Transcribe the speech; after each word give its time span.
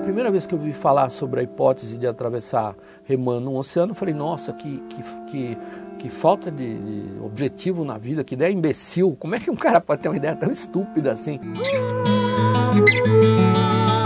A 0.00 0.02
primeira 0.02 0.30
vez 0.30 0.46
que 0.46 0.54
eu 0.54 0.58
vi 0.58 0.72
falar 0.72 1.10
sobre 1.10 1.40
a 1.40 1.42
hipótese 1.42 1.98
de 1.98 2.06
atravessar 2.06 2.74
remando 3.04 3.50
um 3.50 3.56
oceano, 3.56 3.90
eu 3.90 3.94
falei, 3.94 4.14
nossa, 4.14 4.50
que, 4.50 4.82
que, 4.88 5.02
que, 5.30 5.58
que 5.98 6.08
falta 6.08 6.50
de, 6.50 6.78
de, 6.78 7.20
objetivo 7.20 7.84
na 7.84 7.98
vida, 7.98 8.24
que 8.24 8.34
ideia 8.34 8.50
imbecil. 8.50 9.14
Como 9.20 9.34
é 9.34 9.38
que 9.38 9.50
um 9.50 9.54
cara 9.54 9.78
pode 9.78 10.00
ter 10.00 10.08
uma 10.08 10.16
ideia 10.16 10.34
tão 10.34 10.50
estúpida 10.50 11.12
assim? 11.12 11.38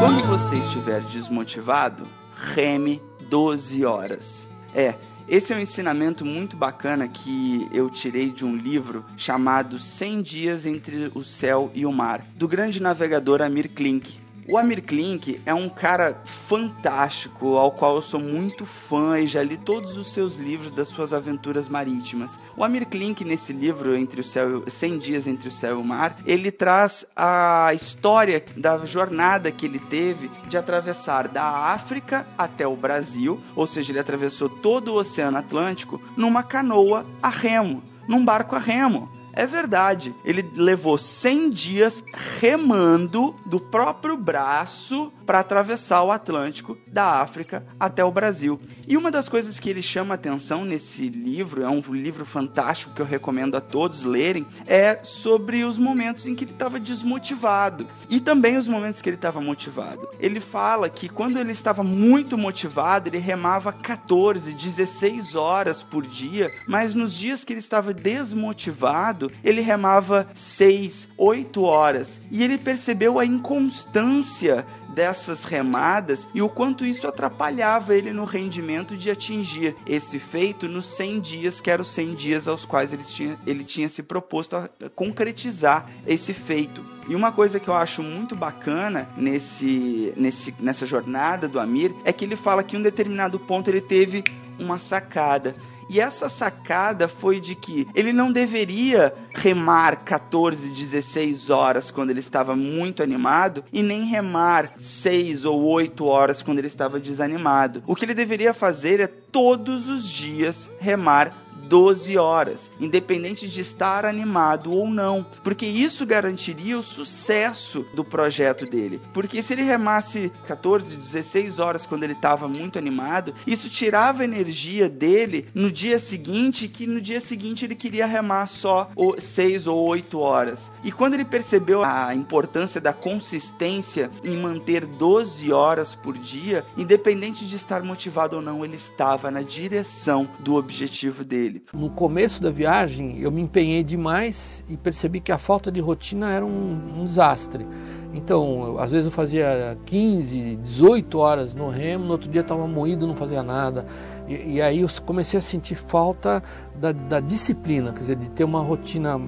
Quando 0.00 0.26
você 0.26 0.56
estiver 0.56 1.00
desmotivado, 1.02 2.02
reme 2.34 3.00
12 3.30 3.84
horas. 3.84 4.48
É, 4.74 4.96
esse 5.28 5.52
é 5.52 5.56
um 5.56 5.60
ensinamento 5.60 6.24
muito 6.24 6.56
bacana 6.56 7.06
que 7.06 7.68
eu 7.72 7.88
tirei 7.88 8.30
de 8.30 8.44
um 8.44 8.56
livro 8.56 9.04
chamado 9.16 9.78
100 9.78 10.22
Dias 10.22 10.66
entre 10.66 11.12
o 11.14 11.22
Céu 11.22 11.70
e 11.72 11.86
o 11.86 11.92
Mar, 11.92 12.26
do 12.34 12.48
grande 12.48 12.82
navegador 12.82 13.40
Amir 13.40 13.70
Klink. 13.70 14.25
O 14.48 14.56
Amir 14.56 14.80
Klink 14.80 15.40
é 15.44 15.52
um 15.52 15.68
cara 15.68 16.22
fantástico, 16.24 17.56
ao 17.56 17.72
qual 17.72 17.96
eu 17.96 18.02
sou 18.02 18.20
muito 18.20 18.64
fã 18.64 19.18
e 19.18 19.26
já 19.26 19.42
li 19.42 19.56
todos 19.56 19.96
os 19.96 20.12
seus 20.12 20.36
livros 20.36 20.70
das 20.70 20.86
suas 20.86 21.12
aventuras 21.12 21.68
marítimas. 21.68 22.38
O 22.56 22.62
Amir 22.62 22.86
Klink, 22.86 23.24
nesse 23.24 23.52
livro, 23.52 23.96
entre 23.96 24.20
o 24.20 24.24
céu, 24.24 24.62
100 24.64 24.98
Dias 24.98 25.26
entre 25.26 25.48
o 25.48 25.52
Céu 25.52 25.78
e 25.78 25.80
o 25.80 25.84
Mar, 25.84 26.18
ele 26.24 26.52
traz 26.52 27.04
a 27.16 27.74
história 27.74 28.44
da 28.56 28.78
jornada 28.86 29.50
que 29.50 29.66
ele 29.66 29.80
teve 29.80 30.30
de 30.46 30.56
atravessar 30.56 31.26
da 31.26 31.72
África 31.72 32.24
até 32.38 32.64
o 32.68 32.76
Brasil, 32.76 33.40
ou 33.56 33.66
seja, 33.66 33.90
ele 33.90 33.98
atravessou 33.98 34.48
todo 34.48 34.92
o 34.92 34.98
Oceano 34.98 35.38
Atlântico 35.38 36.00
numa 36.16 36.44
canoa 36.44 37.04
a 37.20 37.30
remo, 37.30 37.82
num 38.08 38.24
barco 38.24 38.54
a 38.54 38.60
remo. 38.60 39.15
É 39.36 39.46
verdade. 39.46 40.14
Ele 40.24 40.50
levou 40.56 40.96
100 40.96 41.50
dias 41.50 42.02
remando 42.40 43.36
do 43.44 43.60
próprio 43.60 44.16
braço 44.16 45.12
para 45.26 45.40
atravessar 45.40 46.02
o 46.04 46.12
Atlântico 46.12 46.78
da 46.86 47.20
África 47.20 47.66
até 47.78 48.02
o 48.04 48.12
Brasil. 48.12 48.58
E 48.86 48.96
uma 48.96 49.10
das 49.10 49.28
coisas 49.28 49.58
que 49.58 49.68
ele 49.68 49.82
chama 49.82 50.14
atenção 50.14 50.64
nesse 50.64 51.08
livro, 51.08 51.62
é 51.62 51.68
um 51.68 51.80
livro 51.92 52.24
fantástico 52.24 52.94
que 52.94 53.02
eu 53.02 53.06
recomendo 53.06 53.56
a 53.56 53.60
todos 53.60 54.04
lerem, 54.04 54.46
é 54.66 55.00
sobre 55.02 55.64
os 55.64 55.78
momentos 55.78 56.26
em 56.26 56.34
que 56.34 56.44
ele 56.44 56.52
estava 56.52 56.78
desmotivado 56.78 57.86
e 58.08 58.20
também 58.20 58.56
os 58.56 58.68
momentos 58.68 59.02
que 59.02 59.08
ele 59.08 59.16
estava 59.16 59.40
motivado. 59.40 60.08
Ele 60.20 60.40
fala 60.40 60.88
que 60.88 61.08
quando 61.08 61.38
ele 61.38 61.52
estava 61.52 61.82
muito 61.82 62.38
motivado, 62.38 63.08
ele 63.08 63.18
remava 63.18 63.72
14, 63.72 64.52
16 64.52 65.34
horas 65.34 65.82
por 65.82 66.06
dia, 66.06 66.48
mas 66.68 66.94
nos 66.94 67.12
dias 67.12 67.42
que 67.42 67.52
ele 67.52 67.60
estava 67.60 67.92
desmotivado, 67.92 69.25
ele 69.42 69.60
remava 69.60 70.26
6, 70.34 71.08
8 71.16 71.62
horas. 71.62 72.20
E 72.30 72.42
ele 72.42 72.58
percebeu 72.58 73.18
a 73.18 73.24
inconstância 73.24 74.66
dessas 74.96 75.44
remadas 75.44 76.26
e 76.34 76.40
o 76.40 76.48
quanto 76.48 76.84
isso 76.84 77.06
atrapalhava 77.06 77.94
ele 77.94 78.14
no 78.14 78.24
rendimento 78.24 78.96
de 78.96 79.10
atingir 79.10 79.76
esse 79.86 80.18
feito 80.18 80.66
nos 80.68 80.88
100 80.96 81.20
dias, 81.20 81.60
que 81.60 81.70
eram 81.70 81.82
os 81.82 81.90
100 81.90 82.14
dias 82.14 82.48
aos 82.48 82.64
quais 82.64 82.94
ele 82.94 83.04
tinha, 83.04 83.38
ele 83.46 83.62
tinha 83.62 83.90
se 83.90 84.02
proposto 84.02 84.56
a 84.56 84.70
concretizar 84.94 85.86
esse 86.06 86.32
feito. 86.32 86.82
E 87.08 87.14
uma 87.14 87.30
coisa 87.30 87.60
que 87.60 87.68
eu 87.68 87.74
acho 87.74 88.02
muito 88.02 88.34
bacana 88.34 89.08
nesse, 89.16 90.14
nesse, 90.16 90.54
nessa 90.58 90.86
jornada 90.86 91.46
do 91.46 91.60
Amir 91.60 91.94
é 92.02 92.12
que 92.12 92.24
ele 92.24 92.34
fala 92.34 92.64
que 92.64 92.74
em 92.74 92.78
um 92.78 92.82
determinado 92.82 93.38
ponto 93.38 93.68
ele 93.68 93.82
teve 93.82 94.24
uma 94.58 94.78
sacada. 94.78 95.54
E 95.88 96.00
essa 96.00 96.28
sacada 96.28 97.06
foi 97.08 97.40
de 97.40 97.54
que 97.54 97.86
ele 97.94 98.12
não 98.12 98.32
deveria 98.32 99.14
remar 99.34 99.96
14, 100.04 100.70
16 100.70 101.50
horas 101.50 101.90
quando 101.90 102.10
ele 102.10 102.20
estava 102.20 102.56
muito 102.56 103.02
animado 103.02 103.64
e 103.72 103.82
nem 103.82 104.04
remar 104.04 104.72
6 104.78 105.44
ou 105.44 105.62
8 105.62 106.04
horas 106.04 106.42
quando 106.42 106.58
ele 106.58 106.66
estava 106.66 106.98
desanimado. 106.98 107.82
O 107.86 107.94
que 107.94 108.04
ele 108.04 108.14
deveria 108.14 108.52
fazer 108.52 109.00
é 109.00 109.06
todos 109.06 109.88
os 109.88 110.08
dias 110.08 110.68
remar 110.80 111.45
12 111.66 112.16
horas, 112.16 112.70
independente 112.80 113.48
de 113.48 113.60
estar 113.60 114.04
animado 114.04 114.72
ou 114.72 114.88
não, 114.88 115.26
porque 115.42 115.66
isso 115.66 116.06
garantiria 116.06 116.78
o 116.78 116.82
sucesso 116.82 117.86
do 117.94 118.04
projeto 118.04 118.64
dele. 118.64 119.00
Porque 119.12 119.42
se 119.42 119.52
ele 119.52 119.62
remasse 119.62 120.32
14, 120.46 120.96
16 120.96 121.58
horas 121.58 121.86
quando 121.86 122.04
ele 122.04 122.12
estava 122.12 122.48
muito 122.48 122.78
animado, 122.78 123.34
isso 123.46 123.68
tirava 123.68 124.24
energia 124.24 124.88
dele 124.88 125.46
no 125.54 125.70
dia 125.70 125.98
seguinte, 125.98 126.68
que 126.68 126.86
no 126.86 127.00
dia 127.00 127.20
seguinte 127.20 127.64
ele 127.64 127.74
queria 127.74 128.06
remar 128.06 128.46
só 128.46 128.90
6 129.18 129.66
ou 129.66 129.78
8 129.86 130.18
horas. 130.18 130.70
E 130.84 130.92
quando 130.92 131.14
ele 131.14 131.24
percebeu 131.24 131.82
a 131.84 132.14
importância 132.14 132.80
da 132.80 132.92
consistência 132.92 134.10
em 134.22 134.36
manter 134.36 134.86
12 134.86 135.52
horas 135.52 135.94
por 135.94 136.16
dia, 136.16 136.64
independente 136.76 137.46
de 137.46 137.56
estar 137.56 137.82
motivado 137.82 138.36
ou 138.36 138.42
não, 138.42 138.64
ele 138.64 138.76
estava 138.76 139.30
na 139.30 139.42
direção 139.42 140.28
do 140.38 140.54
objetivo 140.54 141.24
dele 141.24 141.55
No 141.72 141.90
começo 141.90 142.42
da 142.42 142.50
viagem, 142.50 143.18
eu 143.18 143.30
me 143.30 143.40
empenhei 143.40 143.82
demais 143.82 144.64
e 144.68 144.76
percebi 144.76 145.20
que 145.20 145.32
a 145.32 145.38
falta 145.38 145.70
de 145.70 145.80
rotina 145.80 146.30
era 146.30 146.44
um, 146.44 147.00
um 147.00 147.04
desastre. 147.04 147.66
Então, 148.14 148.78
às 148.78 148.90
vezes 148.90 149.06
eu 149.06 149.12
fazia 149.12 149.76
15, 149.84 150.56
18 150.56 151.18
horas 151.18 151.54
no 151.54 151.68
remo, 151.68 152.04
no 152.04 152.12
outro 152.12 152.30
dia 152.30 152.40
estava 152.40 152.66
moído, 152.66 153.06
não 153.06 153.16
fazia 153.16 153.42
nada. 153.42 153.86
E, 154.28 154.54
e, 154.54 154.62
aí 154.62 154.80
eu 154.80 154.88
comecei 155.04 155.38
a 155.38 155.42
sentir 155.42 155.76
falta 155.76 156.42
da, 156.74 156.90
da 156.90 157.20
disciplina, 157.20 157.92
quer 157.92 158.00
dizer, 158.00 158.16
de 158.16 158.28
ter 158.30 158.42
uma 158.42 158.60
rotina 158.60 159.20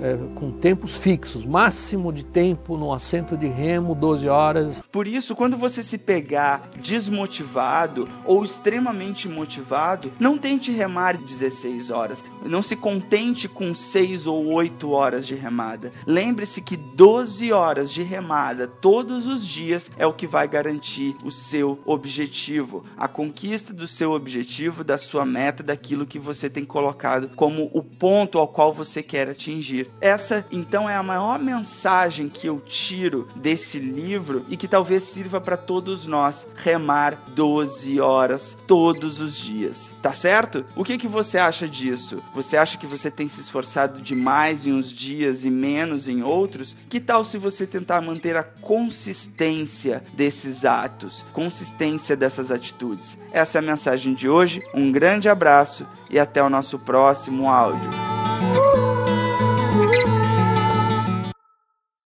é, 0.00 0.16
com 0.34 0.50
tempos 0.50 0.96
fixos, 0.96 1.44
máximo 1.44 2.10
de 2.10 2.24
tempo 2.24 2.76
no 2.76 2.92
assento 2.92 3.36
de 3.36 3.46
remo, 3.46 3.94
12 3.94 4.28
horas. 4.28 4.82
Por 4.90 5.06
isso, 5.06 5.36
quando 5.36 5.58
você 5.58 5.82
se 5.82 5.98
pegar 5.98 6.62
desmotivado 6.80 8.08
ou 8.24 8.42
extremamente 8.42 9.28
motivado, 9.28 10.10
não 10.18 10.38
tente 10.38 10.70
remar 10.70 11.18
16 11.18 11.90
horas. 11.90 12.24
Não 12.44 12.62
se 12.62 12.76
contente 12.76 13.48
com 13.48 13.74
6 13.74 14.26
ou 14.26 14.54
8 14.54 14.90
horas 14.90 15.26
de 15.26 15.34
remada. 15.34 15.90
Lembre-se 16.06 16.62
que 16.62 16.76
12 16.76 17.52
horas 17.52 17.92
de 17.92 18.02
remada 18.02 18.35
todos 18.80 19.26
os 19.26 19.46
dias 19.46 19.90
é 19.96 20.06
o 20.06 20.12
que 20.12 20.26
vai 20.26 20.46
garantir 20.46 21.14
o 21.24 21.30
seu 21.30 21.78
objetivo, 21.84 22.84
a 22.96 23.08
conquista 23.08 23.72
do 23.72 23.86
seu 23.86 24.12
objetivo, 24.12 24.84
da 24.84 24.98
sua 24.98 25.24
meta, 25.24 25.62
daquilo 25.62 26.06
que 26.06 26.18
você 26.18 26.50
tem 26.50 26.64
colocado 26.64 27.30
como 27.34 27.70
o 27.72 27.82
ponto 27.82 28.38
ao 28.38 28.48
qual 28.48 28.72
você 28.72 29.02
quer 29.02 29.30
atingir. 29.30 29.90
Essa, 30.00 30.44
então, 30.50 30.88
é 30.88 30.96
a 30.96 31.02
maior 31.02 31.38
mensagem 31.38 32.28
que 32.28 32.46
eu 32.46 32.60
tiro 32.60 33.28
desse 33.36 33.78
livro 33.78 34.44
e 34.48 34.56
que 34.56 34.68
talvez 34.68 35.04
sirva 35.04 35.40
para 35.40 35.56
todos 35.56 36.06
nós 36.06 36.46
remar 36.56 37.22
12 37.34 38.00
horas 38.00 38.56
todos 38.66 39.20
os 39.20 39.36
dias. 39.36 39.94
Tá 40.02 40.12
certo? 40.12 40.64
O 40.74 40.84
que, 40.84 40.98
que 40.98 41.08
você 41.08 41.38
acha 41.38 41.68
disso? 41.68 42.22
Você 42.34 42.56
acha 42.56 42.78
que 42.78 42.86
você 42.86 43.10
tem 43.10 43.28
se 43.28 43.40
esforçado 43.40 44.00
demais 44.00 44.66
em 44.66 44.72
uns 44.72 44.92
dias 44.92 45.44
e 45.44 45.50
menos 45.50 46.08
em 46.08 46.22
outros? 46.22 46.76
Que 46.88 47.00
tal 47.00 47.24
se 47.24 47.38
você 47.38 47.66
tentar 47.66 48.00
manter 48.16 48.36
a 48.36 48.42
consistência 48.42 50.02
desses 50.14 50.64
atos, 50.64 51.24
consistência 51.32 52.16
dessas 52.16 52.50
atitudes? 52.50 53.18
Essa 53.30 53.58
é 53.58 53.60
a 53.60 53.62
mensagem 53.62 54.14
de 54.14 54.28
hoje. 54.28 54.62
Um 54.74 54.90
grande 54.90 55.28
abraço 55.28 55.86
e 56.10 56.18
até 56.18 56.42
o 56.42 56.48
nosso 56.48 56.78
próximo 56.78 57.50
áudio. 57.50 57.90